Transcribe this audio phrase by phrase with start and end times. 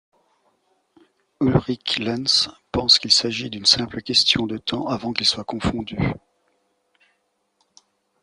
[1.41, 5.99] Ulrich Lenz pense qu'il s'agit d'une simple question de temps avant qu'il soit confondu.